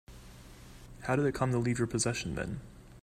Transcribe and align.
How 1.01 1.15
did 1.15 1.27
it 1.27 1.35
come 1.35 1.51
to 1.51 1.59
leave 1.59 1.77
your 1.77 1.85
possession 1.85 2.33
then? 2.33 2.59